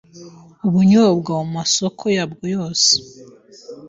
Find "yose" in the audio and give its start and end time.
2.55-2.91